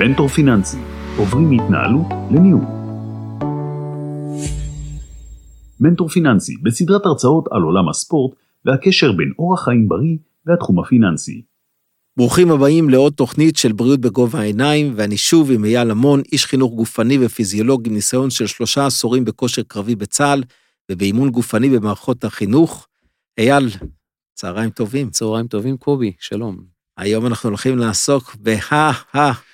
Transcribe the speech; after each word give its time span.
מנטור 0.00 0.28
פיננסי, 0.28 0.76
עוברים 1.16 1.50
מהתנהלות 1.50 2.06
לניהול. 2.30 2.64
מנטור 5.80 6.08
פיננסי 6.08 6.56
בסדרת 6.62 7.06
הרצאות 7.06 7.44
על 7.50 7.62
עולם 7.62 7.88
הספורט 7.88 8.34
והקשר 8.64 9.12
בין 9.12 9.32
אורח 9.38 9.64
חיים 9.64 9.88
בריא 9.88 10.16
והתחום 10.46 10.80
הפיננסי. 10.80 11.42
ברוכים 12.16 12.50
הבאים 12.50 12.90
לעוד 12.90 13.12
תוכנית 13.12 13.56
של 13.56 13.72
בריאות 13.72 14.00
בגובה 14.00 14.40
העיניים, 14.40 14.92
ואני 14.96 15.16
שוב 15.16 15.50
עם 15.50 15.64
אייל 15.64 15.90
המון, 15.90 16.22
איש 16.32 16.46
חינוך 16.46 16.74
גופני 16.74 17.26
ופיזיולוג 17.26 17.86
עם 17.86 17.94
ניסיון 17.94 18.30
של 18.30 18.46
שלושה 18.46 18.86
עשורים 18.86 19.24
בכושר 19.24 19.62
קרבי 19.62 19.94
בצה"ל 19.94 20.42
ובאימון 20.90 21.30
גופני 21.30 21.70
במערכות 21.70 22.24
החינוך. 22.24 22.86
אייל, 23.38 23.68
צהריים 24.34 24.70
טובים. 24.70 25.10
צהריים 25.10 25.46
טובים, 25.46 25.76
קובי, 25.76 26.12
שלום. 26.18 26.56
היום 26.96 27.26
אנחנו 27.26 27.48
הולכים 27.48 27.78
לעסוק 27.78 28.36
בה, 28.40 28.54
ה, 28.54 29.47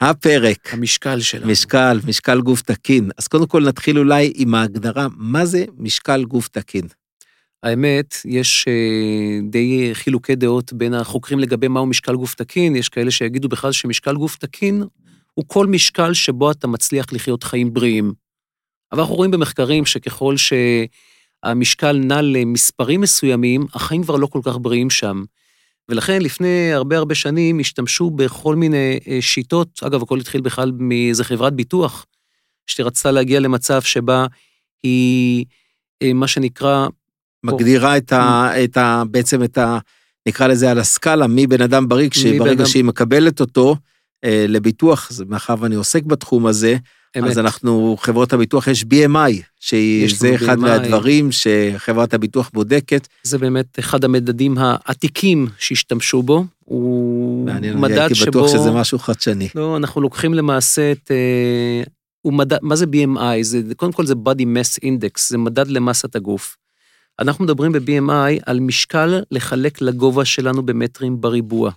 הפרק. 0.00 0.74
המשקל 0.74 1.20
שלנו. 1.20 1.46
משקל, 1.46 2.00
משקל 2.06 2.40
גוף 2.40 2.62
תקין. 2.62 3.10
אז 3.18 3.28
קודם 3.28 3.46
כל 3.46 3.64
נתחיל 3.64 3.98
אולי 3.98 4.32
עם 4.34 4.54
ההגדרה, 4.54 5.06
מה 5.16 5.46
זה 5.46 5.64
משקל 5.78 6.24
גוף 6.24 6.48
תקין? 6.48 6.86
האמת, 7.62 8.14
יש 8.24 8.64
אה, 8.68 9.38
די 9.50 9.90
חילוקי 9.92 10.34
דעות 10.34 10.72
בין 10.72 10.94
החוקרים 10.94 11.38
לגבי 11.38 11.68
מהו 11.68 11.86
משקל 11.86 12.14
גוף 12.14 12.34
תקין, 12.34 12.76
יש 12.76 12.88
כאלה 12.88 13.10
שיגידו 13.10 13.48
בכלל 13.48 13.72
שמשקל 13.72 14.14
גוף 14.14 14.36
תקין 14.36 14.82
הוא 15.34 15.44
כל 15.48 15.66
משקל 15.66 16.14
שבו 16.14 16.50
אתה 16.50 16.66
מצליח 16.66 17.06
לחיות 17.12 17.44
חיים 17.44 17.72
בריאים. 17.72 18.12
אבל 18.92 19.00
אנחנו 19.00 19.14
רואים 19.14 19.30
במחקרים 19.30 19.86
שככל 19.86 20.34
שהמשקל 20.36 21.92
נע 21.92 22.22
למספרים 22.22 23.00
מסוימים, 23.00 23.66
החיים 23.74 24.02
כבר 24.02 24.16
לא 24.16 24.26
כל 24.26 24.40
כך 24.44 24.56
בריאים 24.60 24.90
שם. 24.90 25.24
ולכן 25.90 26.22
לפני 26.22 26.72
הרבה 26.72 26.96
הרבה 26.96 27.14
שנים 27.14 27.58
השתמשו 27.58 28.10
בכל 28.10 28.56
מיני 28.56 28.98
אה, 29.08 29.18
שיטות, 29.20 29.68
אגב, 29.82 30.02
הכל 30.02 30.18
התחיל 30.18 30.40
בכלל 30.40 30.72
מאיזה 30.78 31.24
חברת 31.24 31.52
ביטוח, 31.52 32.06
שרצתה 32.66 33.10
להגיע 33.10 33.40
למצב 33.40 33.82
שבה 33.82 34.26
היא, 34.82 35.44
אה, 36.02 36.12
מה 36.12 36.26
שנקרא... 36.26 36.88
מגדירה 37.44 37.96
את 37.96 38.12
ה, 38.12 38.50
את 38.64 38.76
ה... 38.76 39.02
בעצם 39.10 39.44
את 39.44 39.58
ה... 39.58 39.78
נקרא 40.28 40.46
לזה 40.46 40.70
על 40.70 40.78
הסקאלה, 40.78 41.26
מי 41.26 41.46
בן 41.46 41.62
אדם 41.62 41.88
בריא, 41.88 42.08
כשברגע 42.10 42.52
אדם... 42.52 42.66
שהיא 42.66 42.84
מקבלת 42.84 43.40
אותו 43.40 43.76
אה, 44.24 44.44
לביטוח, 44.48 45.10
מאחר 45.28 45.54
ואני 45.60 45.74
עוסק 45.74 46.02
בתחום 46.02 46.46
הזה, 46.46 46.76
אמת. 47.18 47.30
אז 47.30 47.38
אנחנו, 47.38 47.96
חברות 48.00 48.32
הביטוח, 48.32 48.66
יש 48.66 48.82
BMI, 48.82 49.42
שזה 49.60 50.34
אחד 50.34 50.58
BMI. 50.58 50.60
מהדברים 50.60 51.28
שחברת 51.32 52.14
הביטוח 52.14 52.50
בודקת. 52.54 53.08
זה 53.22 53.38
באמת 53.38 53.78
אחד 53.78 54.04
המדדים 54.04 54.54
העתיקים 54.58 55.46
שהשתמשו 55.58 56.22
בו. 56.22 56.44
הוא 56.64 57.46
מעניין, 57.46 57.78
מדד 57.78 57.84
שבו... 57.84 57.88
מעניין, 57.88 58.08
הייתי 58.10 58.30
בטוח 58.30 58.48
שזה 58.48 58.70
משהו 58.70 58.98
חדשני. 58.98 59.48
לא, 59.54 59.76
אנחנו 59.76 60.00
לוקחים 60.00 60.34
למעשה 60.34 60.92
את... 60.92 61.10
אה, 61.10 61.82
הוא 62.22 62.32
מדד, 62.32 62.58
מה 62.62 62.76
זה 62.76 62.84
BMI? 62.84 63.42
זה, 63.42 63.62
קודם 63.76 63.92
כל 63.92 64.06
זה 64.06 64.14
body 64.14 64.42
mass 64.42 64.84
index, 64.84 65.28
זה 65.28 65.38
מדד 65.38 65.68
למסת 65.68 66.16
הגוף. 66.16 66.56
אנחנו 67.18 67.44
מדברים 67.44 67.72
ב-BMI 67.72 68.42
על 68.46 68.60
משקל 68.60 69.22
לחלק 69.30 69.82
לגובה 69.82 70.24
שלנו 70.24 70.62
במטרים 70.62 71.20
בריבוע. 71.20 71.70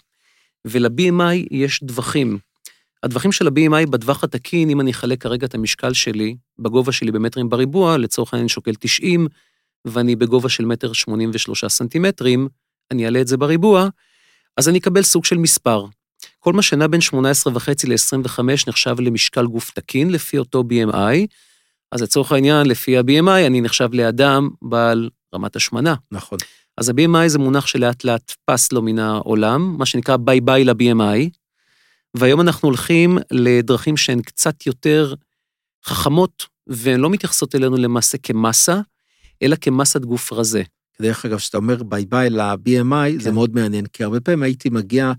ול-BMI 0.66 1.48
יש 1.52 1.84
דבכים. 1.84 2.38
הטווחים 3.04 3.32
של 3.32 3.48
ה-BMI 3.48 3.90
בטווח 3.90 4.24
התקין, 4.24 4.70
אם 4.70 4.82
אני 4.82 4.92
אחלק 4.92 5.22
כרגע 5.22 5.48
את 5.48 5.56
המשקל 5.56 5.94
שלי, 5.94 6.36
בגובה 6.60 6.92
שלי 6.92 7.12
במטרים 7.12 7.50
בריבוע, 7.50 7.98
לצורך 7.98 8.34
העניין 8.34 8.48
שוקל 8.48 8.76
90, 8.80 9.28
ואני 9.86 10.16
בגובה 10.16 10.50
של 10.50 10.66
מטר 10.66 10.94
83 10.94 11.66
סנטימטרים, 11.66 12.48
אני 12.92 13.06
אעלה 13.06 13.22
את 13.22 13.28
זה 13.28 13.38
בריבוע, 13.38 13.88
אז 14.58 14.70
אני 14.70 14.78
אקבל 14.78 15.04
סוג 15.04 15.26
של 15.26 15.38
מספר. 15.38 15.86
כל 16.40 16.54
מה 16.54 16.62
שנע 16.62 16.88
בין 16.88 17.00
18.5 17.02 17.18
ל-25 17.88 18.40
נחשב 18.68 18.96
למשקל 19.00 19.46
גוף 19.46 19.72
תקין 19.72 20.12
לפי 20.12 20.38
אותו 20.38 20.64
BMI, 20.70 21.28
אז 21.92 22.02
לצורך 22.02 22.32
העניין, 22.32 22.68
לפי 22.68 22.98
ה-BMI, 22.98 23.48
אני 23.48 23.62
נחשב 23.62 23.90
לאדם 23.94 24.50
בעל 24.62 25.10
רמת 25.36 25.56
השמנה. 25.56 25.96
נכון. 26.12 26.38
אז 26.78 26.90
ה-BMI 26.90 27.28
זה 27.28 27.40
מונח 27.40 27.68
שלאט 27.68 28.04
לאט 28.04 28.34
פס 28.46 28.72
לו 28.72 28.82
מן 28.82 29.00
העולם, 29.00 29.76
מה 29.78 29.86
שנקרא 29.86 30.18
ביי 30.18 30.42
ביי 30.42 30.64
ל-BMI, 30.64 31.43
והיום 32.14 32.42
אנחנו 32.42 32.68
הולכים 32.68 33.18
לדרכים 33.32 33.98
שהן 33.98 34.22
קצת 34.22 34.66
יותר 34.66 35.14
חכמות, 35.86 36.46
והן 36.68 37.00
לא 37.00 37.10
מתייחסות 37.10 37.56
אלינו 37.56 37.78
למעשה 37.78 38.18
כמסה, 38.18 38.82
אלא 39.42 39.56
כמסת 39.62 40.02
גוף 40.02 40.34
רזה. 40.34 40.64
דרך 41.02 41.26
אגב, 41.26 41.38
כשאתה 41.38 41.58
אומר 41.58 41.84
ביי 41.84 42.06
ביי 42.06 42.30
ל-BMI, 42.30 43.12
כן. 43.12 43.20
זה 43.20 43.32
מאוד 43.32 43.56
מעניין, 43.56 43.86
כי 43.86 44.04
הרבה 44.04 44.20
פעמים 44.20 44.44
הייתי 44.44 44.70
מגיע 44.70 45.12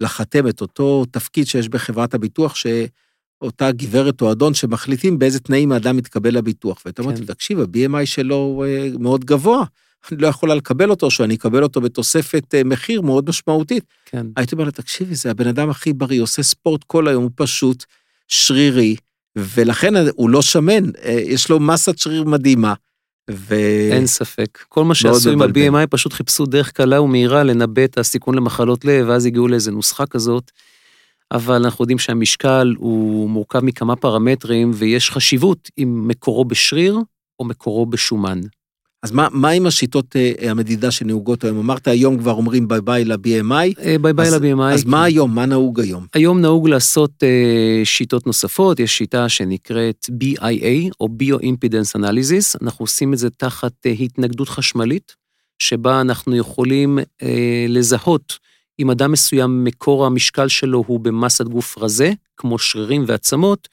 לחתם 0.00 0.48
את 0.48 0.60
אותו 0.60 1.04
תפקיד 1.10 1.46
שיש 1.46 1.68
בחברת 1.68 2.14
הביטוח, 2.14 2.54
שאותה 2.54 3.72
גברת 3.72 4.22
או 4.22 4.32
אדון 4.32 4.54
שמחליטים 4.54 5.18
באיזה 5.18 5.40
תנאים 5.40 5.72
האדם 5.72 5.96
מתקבל 5.96 6.36
לביטוח. 6.36 6.82
ואתה 6.86 7.02
אומר, 7.02 7.16
כן. 7.16 7.24
תקשיב, 7.24 7.60
ה-BMI 7.60 8.06
שלו 8.06 8.64
אה, 8.66 8.88
מאוד 8.98 9.24
גבוה. 9.24 9.64
אני 10.12 10.22
לא 10.22 10.26
יכולה 10.26 10.54
לקבל 10.54 10.90
אותו, 10.90 11.10
שאני 11.10 11.34
אקבל 11.34 11.62
אותו 11.62 11.80
בתוספת 11.80 12.54
אה, 12.54 12.64
מחיר 12.64 13.02
מאוד 13.02 13.28
משמעותית. 13.28 13.84
כן. 14.04 14.26
הייתי 14.36 14.54
אומר 14.54 14.64
לה, 14.64 14.70
תקשיבי, 14.70 15.14
זה 15.14 15.30
הבן 15.30 15.46
אדם 15.46 15.70
הכי 15.70 15.92
בריא, 15.92 16.22
עושה 16.22 16.42
ספורט 16.42 16.84
כל 16.84 17.08
היום, 17.08 17.22
הוא 17.22 17.30
פשוט 17.34 17.84
שרירי, 18.28 18.96
ולכן 19.36 19.94
הוא 20.14 20.30
לא 20.30 20.42
שמן, 20.42 20.90
אה, 21.04 21.20
יש 21.24 21.50
לו 21.50 21.60
מסת 21.60 21.98
שריר 21.98 22.24
מדהימה. 22.24 22.74
ו... 23.30 23.54
אין 23.92 24.06
ספק. 24.06 24.58
כל 24.68 24.84
מה 24.84 24.94
שעשו 24.94 25.30
עם 25.30 25.42
ה-BMI, 25.42 25.86
פשוט 25.90 26.12
חיפשו 26.12 26.46
דרך 26.46 26.70
קלה 26.70 27.00
ומהירה 27.00 27.42
לנבא 27.42 27.84
את 27.84 27.98
הסיכון 27.98 28.34
למחלות 28.34 28.84
לב, 28.84 29.08
ואז 29.08 29.26
הגיעו 29.26 29.48
לאיזה 29.48 29.70
נוסחה 29.70 30.06
כזאת. 30.06 30.50
אבל 31.32 31.54
אנחנו 31.54 31.82
יודעים 31.82 31.98
שהמשקל 31.98 32.74
הוא 32.78 33.30
מורכב 33.30 33.60
מכמה 33.60 33.96
פרמטרים, 33.96 34.70
ויש 34.74 35.10
חשיבות 35.10 35.68
אם 35.78 36.04
מקורו 36.08 36.44
בשריר 36.44 36.98
או 37.38 37.44
מקורו 37.44 37.86
בשומן. 37.86 38.40
אז 39.02 39.10
מה, 39.10 39.28
מה 39.30 39.50
עם 39.50 39.66
השיטות 39.66 40.16
uh, 40.16 40.46
המדידה 40.48 40.90
שנהוגות 40.90 41.44
היום? 41.44 41.58
אמרת 41.58 41.88
היום 41.88 42.18
כבר 42.18 42.32
אומרים 42.32 42.68
ביי 42.68 42.80
ביי 42.80 43.04
ל-BMI. 43.04 43.76
Uh, 43.76 43.98
bye 44.00 44.12
bye 44.12 44.30
ל-BMI. 44.30 44.74
אז 44.74 44.84
מה 44.84 45.04
היום? 45.04 45.34
מה 45.34 45.46
נהוג 45.46 45.80
היום? 45.80 46.06
היום 46.14 46.40
נהוג 46.40 46.68
לעשות 46.68 47.10
uh, 47.22 47.84
שיטות 47.84 48.26
נוספות, 48.26 48.80
יש 48.80 48.98
שיטה 48.98 49.28
שנקראת 49.28 50.06
BIA, 50.22 50.90
או 51.00 51.08
Bio-Impedance 51.22 52.00
Analysis, 52.00 52.58
אנחנו 52.62 52.82
עושים 52.82 53.12
את 53.12 53.18
זה 53.18 53.30
תחת 53.30 53.72
uh, 53.86 54.02
התנגדות 54.02 54.48
חשמלית, 54.48 55.16
שבה 55.58 56.00
אנחנו 56.00 56.36
יכולים 56.36 56.98
uh, 56.98 57.24
לזהות 57.68 58.38
אם 58.78 58.90
אדם 58.90 59.12
מסוים, 59.12 59.64
מקור 59.64 60.06
המשקל 60.06 60.48
שלו 60.48 60.84
הוא 60.86 61.00
במסת 61.00 61.44
גוף 61.44 61.78
רזה, 61.78 62.12
כמו 62.36 62.58
שרירים 62.58 63.04
ועצמות, 63.06 63.68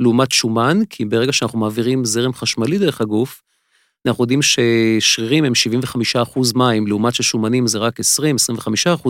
לעומת 0.00 0.32
שומן, 0.32 0.80
כי 0.90 1.04
ברגע 1.04 1.32
שאנחנו 1.32 1.58
מעבירים 1.58 2.04
זרם 2.04 2.32
חשמלי 2.32 2.78
דרך 2.78 3.00
הגוף, 3.00 3.42
אנחנו 4.06 4.24
יודעים 4.24 4.40
ששרירים 4.42 5.44
הם 5.44 5.54
75 5.54 6.16
מים, 6.54 6.86
לעומת 6.86 7.14
ששומנים 7.14 7.66
זה 7.66 7.78
רק 7.78 8.00
20-25 8.00 8.02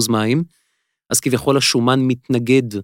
מים, 0.09 0.45
אז 1.11 1.21
כביכול 1.21 1.57
השומן 1.57 2.01
מתנגד 2.01 2.81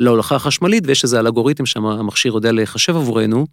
להולכה 0.00 0.34
החשמלית, 0.34 0.84
ויש 0.86 1.04
איזה 1.04 1.20
אלגוריתם 1.20 1.66
שהמכשיר 1.66 2.34
יודע 2.34 2.52
לחשב 2.52 2.96
עבורנו, 2.96 3.46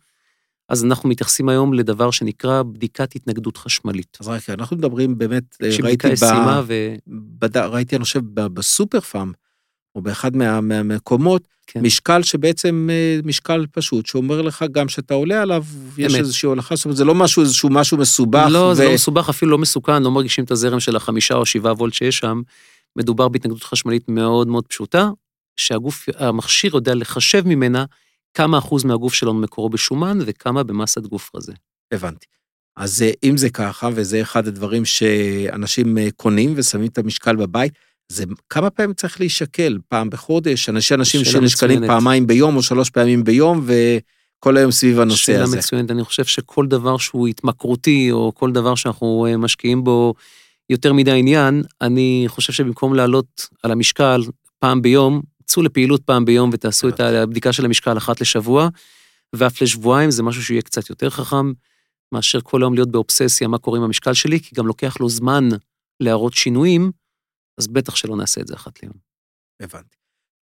אז 0.70 0.86
אנחנו 0.86 1.10
מתייחסים 1.10 1.50
היום 1.50 1.74
לדבר 1.74 2.12
שנקרא 2.12 2.64
בדיקת 2.64 3.16
התנגדות 3.16 3.58
חשמלית. 3.58 4.18
אז 4.22 4.28
רק, 4.28 4.50
אנחנו 4.50 4.78
מדברים 4.78 5.18
באמת, 5.18 5.44
ראיתי 5.84 6.08
ב... 6.08 6.62
ו... 6.68 6.96
בד... 7.08 7.58
ראיתי, 7.58 7.96
אני 7.96 8.04
חושב, 8.04 8.22
בסופר 8.34 9.00
פארם, 9.00 9.32
או 9.96 10.02
באחד 10.02 10.36
מה, 10.36 10.62
מהמקומות, 10.62 11.48
כן. 11.68 11.82
משקל 11.82 12.24
שבעצם, 12.24 12.88
אה, 12.92 13.20
משקל 13.24 13.66
פשוט, 13.72 14.06
שאומר 14.06 14.42
לך 14.42 14.66
גם 14.72 14.90
שאתה 14.90 15.14
עולה 15.14 15.42
עליו, 15.42 15.64
אמת. 15.88 15.94
יש 15.98 16.16
איזושהי 16.16 16.48
הולכה, 16.48 16.76
זאת 16.76 16.86
אומרת, 16.86 16.98
זה 16.98 17.06
לא 17.06 17.16
משהו, 17.16 17.42
איזשהו 17.42 17.70
משהו 17.70 17.98
מסובך. 17.98 18.48
לא, 18.50 18.58
ו... 18.58 18.76
זה 18.76 18.86
לא 18.86 18.94
מסובך, 18.94 19.30
אפילו 19.30 19.52
לא 19.52 19.58
מסוכן, 19.58 20.04
לא 20.04 20.12
מרגישים 20.12 20.44
את 20.44 20.52
הזרם 20.52 20.80
של 20.80 20.96
החמישה 20.96 21.36
או 21.36 21.46
שבעה 21.46 21.74
וולט 21.74 21.94
שיש 21.94 22.18
שם. 22.18 22.42
מדובר 22.96 23.28
בהתנגדות 23.28 23.64
חשמלית 23.64 24.10
מאוד 24.10 24.48
מאוד 24.48 24.68
פשוטה, 24.68 25.10
שהגוף, 25.58 26.06
המכשיר 26.18 26.76
יודע 26.76 26.96
לחשב 26.96 27.48
ממנה 27.48 27.86
כמה 28.34 28.58
אחוז 28.58 28.84
מהגוף 28.84 29.14
שלנו 29.14 29.34
מקורו 29.34 29.70
בשומן 29.70 30.20
וכמה 30.26 30.64
במסת 30.64 31.02
גוף 31.02 31.36
רזה. 31.36 31.54
הבנתי. 31.92 32.26
אז 32.78 33.02
אה, 33.02 33.12
אם 33.24 33.38
זה 33.38 33.50
ככה, 33.50 33.90
וזה 33.96 34.22
אחד 34.22 34.48
הדברים 34.48 34.86
שאנשים 34.86 35.98
אה, 35.98 36.08
קונים 36.16 36.54
ושמים 36.56 36.88
את 36.88 36.98
המשקל 36.98 37.36
בבית, 37.36 37.74
זה 38.08 38.24
כמה 38.50 38.70
פעמים 38.70 38.94
צריך 38.94 39.20
להישקל? 39.20 39.78
פעם 39.88 40.10
בחודש? 40.10 40.70
אנשים, 40.70 41.00
אנשים 41.00 41.26
שנשקלים 41.26 41.88
פעמיים 41.88 42.28
ביום 42.28 42.56
או 42.56 42.64
שלוש 42.64 42.90
פעמים 42.90 43.24
ביום, 43.24 43.66
וכל 43.66 44.58
היום 44.58 44.72
סביב 44.72 45.00
הנושא 45.00 45.22
שאלה 45.22 45.44
הזה. 45.44 45.52
שאלה 45.52 45.60
מצוינת, 45.60 45.92
אני 45.92 46.04
חושב 46.04 46.26
שכל 46.26 46.68
דבר 46.68 46.98
שהוא 46.98 47.28
התמכרותי, 47.28 48.12
או 48.12 48.32
כל 48.36 48.52
דבר 48.52 48.76
שאנחנו 48.76 49.26
אה, 49.30 49.38
משקיעים 49.38 49.84
בו 49.84 50.14
יותר 50.70 50.94
מדי 50.94 51.20
עניין, 51.20 51.64
אני 51.82 52.24
חושב 52.28 52.54
שבמקום 52.54 52.94
לעלות 52.94 53.48
על 53.64 53.72
המשקל 53.72 54.22
פעם 54.60 54.82
ביום, 54.82 55.22
צאו 55.46 55.64
לפעילות 55.64 56.02
פעם 56.02 56.26
ביום 56.26 56.50
ותעשו 56.54 56.90
את 56.90 57.00
הבדיקה 57.00 57.54
של 57.54 57.66
המשקל 57.66 57.98
אחת 57.98 58.22
לשבוע, 58.22 58.70
ואף 59.34 59.62
לשבועיים 59.62 60.12
זה 60.12 60.24
משהו 60.24 60.44
שיהיה 60.44 60.62
קצת 60.62 60.90
יותר 60.90 61.10
חכם, 61.10 61.54
מאשר 62.12 62.40
כל 62.42 62.62
היום 62.62 62.74
להיות 62.74 62.92
באובססיה 62.92 63.48
מה 63.48 63.58
קורה 63.58 63.78
עם 63.78 63.84
המשקל 63.84 64.14
שלי, 64.14 64.40
כי 64.40 64.56
גם 64.56 64.68
לוקח 64.68 65.00
לו 65.00 65.10
זמן 65.10 65.50
להראות 66.00 66.34
שינויים, 66.34 66.92
אז 67.58 67.68
בטח 67.68 67.96
שלא 67.96 68.18
נעשה 68.18 68.42
את 68.42 68.48
זה 68.48 68.54
אחת 68.54 68.84
ליום. 68.84 68.96
הבנתי. 69.62 69.98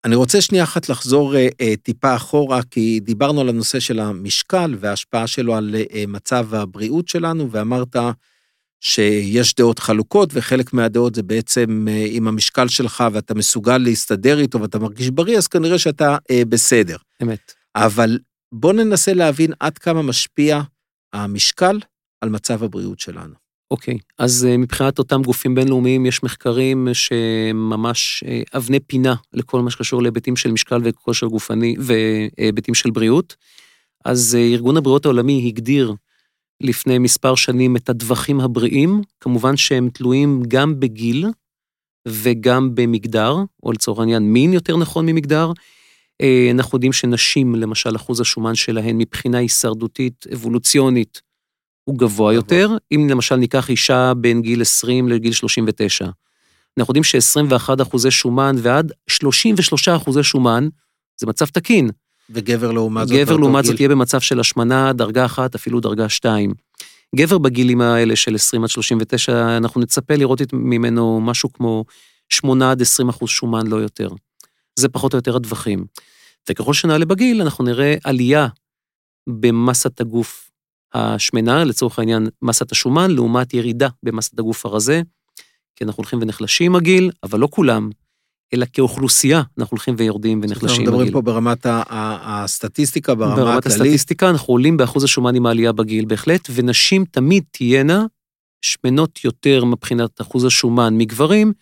אני 0.05 0.15
רוצה 0.15 0.41
שנייה 0.41 0.63
אחת 0.63 0.89
לחזור 0.89 1.35
אה, 1.35 1.47
אה, 1.61 1.73
טיפה 1.83 2.15
אחורה, 2.15 2.63
כי 2.63 2.99
דיברנו 2.99 3.41
על 3.41 3.49
הנושא 3.49 3.79
של 3.79 3.99
המשקל 3.99 4.75
וההשפעה 4.79 5.27
שלו 5.27 5.55
על 5.55 5.75
אה, 5.93 6.03
מצב 6.07 6.53
הבריאות 6.53 7.07
שלנו, 7.07 7.51
ואמרת 7.51 7.95
שיש 8.81 9.55
דעות 9.55 9.79
חלוקות, 9.79 10.29
וחלק 10.33 10.73
מהדעות 10.73 11.15
זה 11.15 11.23
בעצם 11.23 11.87
אה, 11.89 12.05
עם 12.09 12.27
המשקל 12.27 12.67
שלך 12.67 13.03
ואתה 13.13 13.33
מסוגל 13.33 13.77
להסתדר 13.77 14.39
איתו 14.39 14.61
ואתה 14.61 14.79
מרגיש 14.79 15.09
בריא, 15.09 15.37
אז 15.37 15.47
כנראה 15.47 15.79
שאתה 15.79 16.17
אה, 16.31 16.41
בסדר. 16.49 16.97
אמת. 17.21 17.53
אבל 17.75 18.19
בוא 18.51 18.73
ננסה 18.73 19.13
להבין 19.13 19.53
עד 19.59 19.77
כמה 19.77 20.01
משפיע 20.01 20.61
המשקל 21.13 21.79
על 22.21 22.29
מצב 22.29 22.63
הבריאות 22.63 22.99
שלנו. 22.99 23.35
אוקיי, 23.71 23.97
אז 24.17 24.45
אה, 24.49 24.57
מבחינת 24.57 24.99
אותם 24.99 25.21
גופים 25.21 25.55
בינלאומיים, 25.55 26.05
יש 26.05 26.23
מחקרים 26.23 26.87
שממש 26.93 28.23
אה, 28.27 28.41
אבני 28.55 28.79
פינה 28.79 29.15
לכל 29.33 29.61
מה 29.61 29.71
שקשור 29.71 30.01
להיבטים 30.01 30.35
של 30.35 30.51
משקל 30.51 30.81
וכושר 30.83 31.27
גופני 31.27 31.75
והיבטים 31.79 32.73
של 32.73 32.89
בריאות. 32.89 33.35
אז 34.05 34.35
אה, 34.39 34.41
ארגון 34.41 34.77
הבריאות 34.77 35.05
העולמי 35.05 35.47
הגדיר 35.47 35.93
לפני 36.61 36.97
מספר 36.97 37.35
שנים 37.35 37.75
את 37.75 37.89
הטווחים 37.89 38.39
הבריאים, 38.39 39.01
כמובן 39.19 39.57
שהם 39.57 39.89
תלויים 39.89 40.43
גם 40.47 40.79
בגיל 40.79 41.25
וגם 42.07 42.75
במגדר, 42.75 43.35
או 43.63 43.71
לצורך 43.71 43.99
העניין 43.99 44.23
מין 44.23 44.53
יותר 44.53 44.77
נכון 44.77 45.05
ממגדר. 45.05 45.51
אנחנו 46.51 46.75
יודעים 46.75 46.93
שנשים, 46.93 47.55
למשל, 47.55 47.95
אחוז 47.95 48.21
השומן 48.21 48.55
שלהן 48.55 48.97
מבחינה 48.97 49.37
הישרדותית, 49.37 50.25
אבולוציונית, 50.33 51.21
הוא 51.83 51.97
גבוה 51.97 52.33
יותר, 52.33 52.69
אם 52.91 53.07
למשל 53.09 53.35
ניקח 53.35 53.69
אישה 53.69 54.13
בין 54.13 54.41
גיל 54.41 54.61
20 54.61 55.09
לגיל 55.09 55.33
39. 55.33 56.05
אנחנו 56.77 56.91
יודעים 56.91 57.03
ש-21 57.03 57.81
אחוזי 57.81 58.11
שומן 58.11 58.55
ועד 58.59 58.91
33 59.07 59.87
אחוזי 59.89 60.23
שומן, 60.23 60.67
זה 61.17 61.27
מצב 61.27 61.45
תקין. 61.45 61.89
וגבר 62.29 62.71
לעומת 62.71 63.07
זאת, 63.07 63.17
גבר 63.17 63.37
לעומת 63.37 63.65
זאת 63.65 63.79
יהיה 63.79 63.89
במצב 63.89 64.19
של 64.21 64.39
השמנה, 64.39 64.93
דרגה 64.93 65.25
אחת, 65.25 65.55
אפילו 65.55 65.79
דרגה 65.79 66.09
שתיים. 66.09 66.53
גבר 67.15 67.37
בגילים 67.37 67.81
האלה 67.81 68.15
של 68.15 68.35
20 68.35 68.63
עד 68.63 68.69
39, 68.69 69.57
אנחנו 69.57 69.81
נצפה 69.81 70.15
לראות 70.15 70.41
ממנו 70.53 71.21
משהו 71.21 71.53
כמו 71.53 71.85
8 72.29 72.71
עד 72.71 72.81
20 72.81 73.09
אחוז 73.09 73.29
שומן, 73.29 73.67
לא 73.67 73.75
יותר. 73.75 74.09
זה 74.79 74.89
פחות 74.89 75.13
או 75.13 75.17
יותר 75.17 75.35
הטווחים. 75.35 75.85
וככל 76.49 76.73
שנעלה 76.73 77.05
בגיל, 77.05 77.41
אנחנו 77.41 77.63
נראה 77.63 77.95
עלייה 78.03 78.47
במסת 79.29 80.01
הגוף 80.01 80.50
השמנה, 80.93 81.63
לצורך 81.63 81.99
העניין 81.99 82.27
מסת 82.41 82.71
השומן, 82.71 83.11
לעומת 83.11 83.53
ירידה 83.53 83.87
במסת 84.03 84.39
הגוף 84.39 84.65
הרזה, 84.65 85.01
כי 85.75 85.83
אנחנו 85.83 86.01
הולכים 86.01 86.19
ונחלשים 86.21 86.71
עם 86.71 86.75
הגיל, 86.75 87.11
אבל 87.23 87.39
לא 87.39 87.47
כולם, 87.51 87.89
אלא 88.53 88.65
כאוכלוסייה 88.73 89.41
אנחנו 89.57 89.75
הולכים 89.75 89.95
ויורדים 89.97 90.39
ונחלשים 90.43 90.67
עם 90.67 90.71
הגיל. 90.71 90.87
אנחנו 90.87 90.97
מדברים 90.99 91.11
פה 91.11 91.21
ברמת 91.21 91.65
הסטטיסטיקה, 91.65 93.15
ברמה 93.15 93.33
הכללית. 93.33 93.49
ברמת 93.49 93.65
הסטטיסטיקה 93.65 94.29
אנחנו 94.29 94.53
עולים 94.53 94.77
באחוז 94.77 95.03
השומן 95.03 95.35
עם 95.35 95.45
העלייה 95.45 95.71
בגיל 95.71 96.05
בהחלט, 96.05 96.47
ונשים 96.53 97.05
תמיד 97.05 97.43
תהיינה 97.51 98.05
שמנות 98.61 99.25
יותר 99.25 99.65
מבחינת 99.65 100.21
אחוז 100.21 100.45
השומן 100.45 100.97
מגברים, 100.97 101.53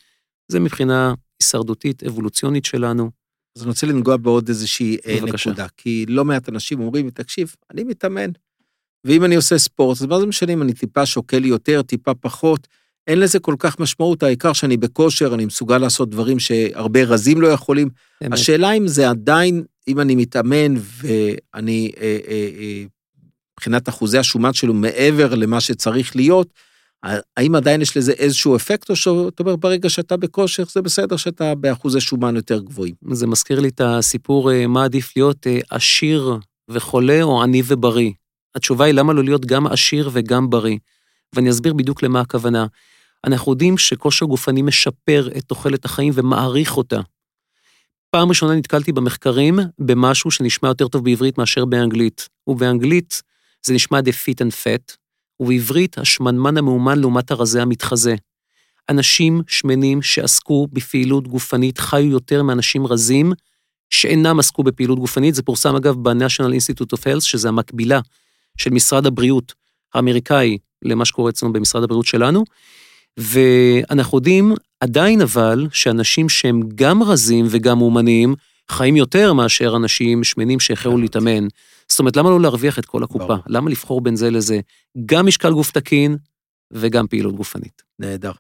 זה 0.52 0.60
מבחינה 0.60 1.14
הישרדותית, 1.40 2.04
אבולוציונית 2.04 2.66
שלנו. 2.66 3.10
אז 3.58 3.64
אני 3.64 3.70
רוצה 3.70 3.88
לנגוע 3.88 4.18
בעוד 4.18 4.48
איזושהי 4.48 4.98
אה, 5.08 5.18
בבקשה. 5.22 5.50
נקודה, 5.50 5.68
כי 5.78 6.06
לא 6.08 6.26
מעט 6.26 6.50
אנשים 6.50 6.80
אומרים, 6.80 7.10
תקשיב, 7.10 7.56
אני 7.72 7.84
מתאמן, 7.84 8.32
ואם 9.04 9.26
אני 9.26 9.36
עושה 9.36 9.58
ספורט, 9.58 9.98
אז 9.98 10.06
מה 10.06 10.20
זה 10.20 10.26
משנה 10.26 10.54
אם 10.54 10.62
אני 10.62 10.74
טיפה 10.74 11.06
שוקל 11.06 11.46
יותר, 11.46 11.82
טיפה 11.82 12.14
פחות, 12.14 12.68
אין 13.08 13.20
לזה 13.20 13.40
כל 13.40 13.56
כך 13.60 13.80
משמעות, 13.80 14.24
העיקר 14.24 14.54
שאני 14.54 14.78
בכושר, 14.78 15.34
אני 15.34 15.46
מסוגל 15.46 15.78
לעשות 15.78 16.10
דברים 16.10 16.40
שהרבה 16.40 17.04
רזים 17.04 17.42
לא 17.42 17.48
יכולים. 17.48 17.90
באמת. 18.22 18.34
השאלה 18.34 18.72
אם 18.72 18.88
זה 18.88 19.10
עדיין, 19.10 19.64
אם 19.88 20.00
אני 20.00 20.16
מתאמן 20.16 20.74
ואני, 20.78 21.92
אה, 22.02 22.18
אה, 22.28 22.50
אה, 22.60 22.84
מבחינת 23.54 23.90
אחוזי 23.90 24.18
השומן 24.18 24.54
שלו 24.54 24.74
מעבר 24.74 25.36
למה 25.36 25.62
שצריך 25.62 26.16
להיות, 26.16 26.54
האם 27.38 27.56
עדיין 27.56 27.82
יש 27.82 27.98
לזה 27.98 28.12
איזשהו 28.12 28.56
אפקט, 28.56 28.90
או 28.90 28.96
שאתה 28.96 29.44
אומר, 29.44 29.56
ברגע 29.56 29.90
שאתה 29.90 30.18
בכושר, 30.18 30.64
זה 30.72 30.82
בסדר 30.82 31.18
שאתה 31.18 31.56
באחוזי 31.56 32.02
שומן 32.02 32.36
יותר 32.36 32.60
גבוהים? 32.60 32.96
זה 33.12 33.28
מזכיר 33.28 33.60
לי 33.60 33.68
את 33.68 33.82
הסיפור, 33.84 34.52
אה, 34.52 34.68
מה 34.68 34.84
עדיף 34.84 35.14
להיות 35.16 35.48
אה, 35.48 35.60
עשיר 35.70 36.38
וחולה 36.72 37.24
או 37.24 37.44
עני 37.44 37.62
ובריא. 37.66 38.12
התשובה 38.56 38.86
היא 38.86 38.94
למה 38.94 39.14
לא 39.14 39.24
להיות 39.24 39.46
גם 39.46 39.68
עשיר 39.68 40.10
וגם 40.14 40.50
בריא. 40.50 40.78
ואני 41.34 41.50
אסביר 41.50 41.74
בדיוק 41.74 42.04
למה 42.04 42.22
הכוונה. 42.22 42.66
אנחנו 43.24 43.52
יודעים 43.52 43.78
שכושר 43.78 44.26
גופני 44.26 44.62
משפר 44.62 45.30
את 45.38 45.44
תוחלת 45.44 45.86
החיים 45.86 46.14
ומעריך 46.16 46.78
אותה. 46.78 47.00
פעם 48.12 48.30
ראשונה 48.30 48.56
נתקלתי 48.56 48.92
במחקרים 48.92 49.60
במשהו 49.80 50.32
שנשמע 50.32 50.70
יותר 50.70 50.88
טוב 50.88 51.04
בעברית 51.04 51.38
מאשר 51.38 51.66
באנגלית. 51.66 52.30
ובאנגלית 52.48 53.22
זה 53.66 53.74
נשמע 53.74 54.00
The 54.00 54.12
Fit 54.12 54.38
and 54.40 54.52
Fat, 54.64 54.96
ובעברית 55.40 55.98
השמנמן 55.98 56.58
המאומן 56.58 57.00
לעומת 57.00 57.32
הרזה 57.32 57.62
המתחזה. 57.62 58.16
אנשים 58.90 59.42
שמנים 59.48 60.02
שעסקו 60.02 60.68
בפעילות 60.72 61.28
גופנית 61.28 61.78
חיו 61.78 62.12
יותר 62.12 62.44
מאנשים 62.44 62.88
רזים 62.88 63.34
שאינם 63.90 64.40
עסקו 64.40 64.64
בפעילות 64.64 65.00
גופנית. 65.00 65.36
זה 65.36 65.44
פורסם 65.44 65.76
אגב 65.76 65.96
ב-National 65.96 66.52
Institute 66.52 66.98
of 66.98 67.02
Health, 67.02 67.22
שזה 67.22 67.50
המקבילה 67.50 68.00
של 68.60 68.70
משרד 68.70 69.06
הבריאות 69.06 69.54
האמריקאי 69.94 70.58
למה 70.82 71.06
שקורה 71.06 71.30
אצלנו 71.30 71.54
במשרד 71.54 71.84
הבריאות 71.84 72.06
שלנו. 72.06 72.44
ואנחנו 73.18 74.18
יודעים 74.18 74.54
עדיין 74.80 75.22
אבל 75.22 75.68
שאנשים 75.72 76.30
שהם 76.30 76.62
גם 76.76 77.04
רזים 77.04 77.46
וגם 77.50 77.78
מאומנים, 77.78 78.36
חיים 78.70 78.96
יותר 78.96 79.34
מאשר 79.34 79.76
אנשים 79.76 80.24
שמנים 80.24 80.60
שהחלו 80.60 80.98
להתאמן. 80.98 81.48
זאת 81.90 82.00
אומרת, 82.00 82.18
למה 82.18 82.30
לא 82.30 82.42
להרוויח 82.42 82.80
את 82.80 82.86
כל 82.86 83.04
הקופה? 83.04 83.26
ברור. 83.26 83.40
למה 83.48 83.70
לבחור 83.70 84.02
בין 84.02 84.16
זה 84.16 84.32
לזה? 84.32 84.60
גם 85.06 85.26
משקל 85.26 85.52
גוף 85.52 85.72
תקין 85.72 86.18
וגם 86.72 87.08
פעילות 87.08 87.36
גופנית. 87.36 87.82
נהדר. 88.00 88.32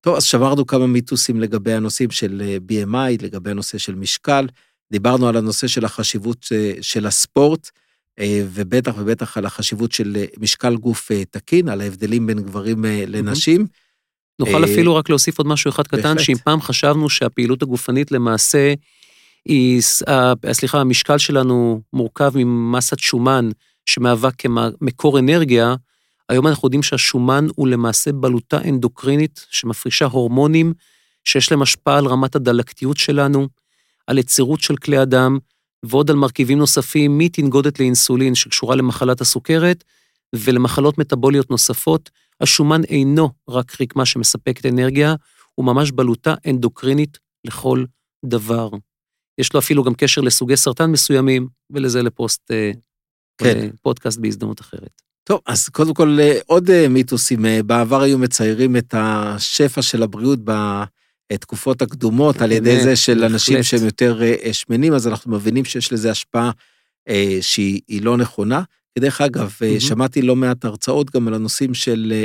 טוב, 0.00 0.16
אז 0.16 0.24
שברנו 0.24 0.66
כמה 0.66 0.86
מיתוסים 0.86 1.40
לגבי 1.40 1.72
הנושאים 1.72 2.10
של 2.10 2.42
אה, 2.44 2.56
BMI, 2.68 3.22
לגבי 3.22 3.50
הנושא 3.50 3.78
של 3.78 3.94
משקל. 3.94 4.46
דיברנו 4.92 5.28
על 5.28 5.36
הנושא 5.36 5.66
של 5.66 5.84
החשיבות 5.84 6.46
אה, 6.52 6.72
של 6.80 7.06
הספורט. 7.06 7.70
אה, 8.18 8.42
ובטח 8.52 8.94
ובטח 8.98 9.36
על 9.36 9.46
החשיבות 9.46 9.92
של 9.92 10.16
אה, 10.16 10.24
משקל 10.38 10.76
גוף 10.76 11.12
אה, 11.12 11.24
תקין, 11.24 11.68
על 11.68 11.80
ההבדלים 11.80 12.26
בין 12.26 12.40
גברים 12.40 12.84
לנשים. 12.84 13.66
נוכל 14.38 14.64
אפילו 14.64 14.94
רק 14.94 15.08
להוסיף 15.08 15.38
עוד 15.38 15.46
משהו 15.46 15.68
אחד 15.68 15.86
קטן, 15.86 16.18
שאם 16.18 16.36
פעם 16.44 16.60
חשבנו 16.60 17.10
שהפעילות 17.10 17.62
הגופנית 17.62 18.12
למעשה 18.12 18.74
היא, 19.44 19.82
סליחה, 20.52 20.80
המשקל 20.80 21.18
שלנו 21.18 21.80
מורכב 21.92 22.32
ממסת 22.34 22.98
שומן 22.98 23.50
שמהווה 23.86 24.30
כמקור 24.30 25.18
אנרגיה, 25.18 25.74
היום 26.28 26.46
אנחנו 26.46 26.66
יודעים 26.66 26.82
שהשומן 26.82 27.46
הוא 27.54 27.68
למעשה 27.68 28.12
בלוטה 28.12 28.58
אנדוקרינית 28.68 29.46
שמפרישה 29.50 30.04
הורמונים 30.04 30.72
שיש 31.24 31.50
להם 31.50 31.62
השפעה 31.62 31.98
על 31.98 32.06
רמת 32.06 32.36
הדלקתיות 32.36 32.96
שלנו, 32.96 33.48
על 34.06 34.18
יצירות 34.18 34.60
של 34.60 34.76
כלי 34.76 34.98
הדם, 34.98 35.38
ועוד 35.84 36.10
על 36.10 36.16
מרכיבים 36.16 36.58
נוספים 36.58 37.18
מתנגודת 37.18 37.80
לאינסולין 37.80 38.34
שקשורה 38.34 38.76
למחלת 38.76 39.20
הסוכרת 39.20 39.84
ולמחלות 40.34 40.98
מטבוליות 40.98 41.50
נוספות, 41.50 42.10
השומן 42.40 42.84
אינו 42.84 43.30
רק 43.48 43.80
רקמה 43.80 44.06
שמספקת 44.06 44.66
אנרגיה, 44.66 45.14
הוא 45.54 45.66
ממש 45.66 45.90
בלוטה 45.90 46.34
אנדוקרינית 46.50 47.18
לכל 47.44 47.84
דבר. 48.24 48.68
יש 49.38 49.52
לו 49.54 49.60
אפילו 49.60 49.84
גם 49.84 49.94
קשר 49.94 50.20
לסוגי 50.20 50.56
סרטן 50.56 50.90
מסוימים, 50.90 51.48
ולזה 51.70 52.02
לפוסט, 52.02 52.50
אה, 52.50 52.70
כן. 53.38 53.68
פודקאסט 53.82 54.18
בהזדמנות 54.18 54.60
אחרת. 54.60 55.02
טוב, 55.24 55.40
אז 55.46 55.68
קודם 55.68 55.94
כל 55.94 56.18
אה, 56.20 56.38
עוד 56.46 56.70
אה, 56.70 56.88
מיתוסים. 56.88 57.44
בעבר 57.66 58.00
היו 58.02 58.18
מציירים 58.18 58.76
את 58.76 58.94
השפע 58.96 59.82
של 59.82 60.02
הבריאות 60.02 60.38
התקופות 61.30 61.82
הקדומות 61.82 62.40
על 62.40 62.52
ידי 62.52 62.82
זה 62.82 62.96
של 62.96 63.24
אנשים 63.24 63.62
שהם 63.62 63.84
יותר 63.84 64.22
אה, 64.22 64.52
שמנים, 64.52 64.92
אז 64.92 65.08
אנחנו 65.08 65.32
מבינים 65.32 65.64
שיש 65.64 65.92
לזה 65.92 66.10
השפעה 66.10 66.50
אה, 67.08 67.38
שהיא 67.40 68.02
לא 68.02 68.16
נכונה. 68.16 68.62
דרך 68.98 69.20
אגב. 69.20 69.52
שמעתי 69.78 70.22
לא 70.22 70.36
מעט 70.36 70.64
הרצאות 70.64 71.10
גם 71.10 71.28
על 71.28 71.34
הנושאים 71.34 71.74
של 71.74 72.24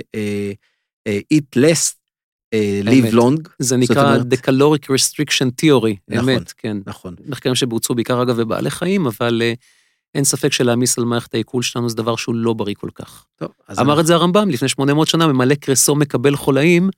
eat 1.09 1.59
less, 1.59 1.93
live 2.83 3.13
long. 3.13 3.49
זה 3.59 3.77
נקרא 3.77 4.17
The 4.17 4.37
Caloric 4.47 4.85
Restriction 4.85 5.47
Theory, 5.61 5.95
נכון, 6.07 6.29
אמת, 6.29 6.51
כן. 6.51 6.77
נכון. 6.85 7.15
מחקרים 7.25 7.55
שבוצעו 7.55 7.95
בעיקר 7.95 8.21
אגב 8.21 8.41
בבעלי 8.41 8.71
חיים, 8.71 9.07
אבל 9.07 9.41
אין 10.15 10.23
ספק 10.23 10.53
שלהעמיס 10.53 10.97
על 10.97 11.05
מערכת 11.05 11.33
העיכול 11.33 11.63
שלנו 11.63 11.89
זה 11.89 11.95
דבר 11.95 12.15
שהוא 12.15 12.35
לא 12.35 12.53
בריא 12.53 12.75
כל 12.77 12.89
כך. 12.95 13.25
טוב, 13.35 13.49
אמר 13.71 13.81
אנחנו... 13.81 13.99
את 13.99 14.05
זה 14.05 14.13
הרמב"ם 14.13 14.49
לפני 14.49 14.69
800 14.69 15.07
שנה, 15.07 15.27
ממלא 15.27 15.55
קרסו 15.55 15.95
מקבל 15.95 16.35
חולאים, 16.35 16.89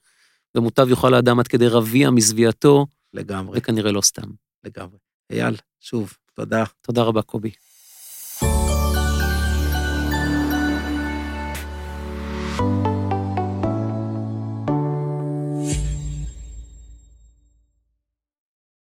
ומוטב 0.55 0.89
יאכל 0.89 1.13
האדם 1.13 1.39
עד 1.39 1.47
כדי 1.47 1.67
רביע 1.67 2.09
מזוויעתו. 2.09 2.85
לגמרי. 3.13 3.57
וכנראה 3.59 3.91
לא 3.91 4.01
סתם. 4.01 4.27
לגמרי. 4.63 4.97
אייל, 5.31 5.55
שוב, 5.79 6.13
תודה. 6.33 6.63
תודה 6.81 7.01
רבה, 7.01 7.21
קובי. 7.21 7.51